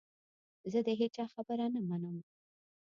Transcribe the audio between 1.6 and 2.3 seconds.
نه منم.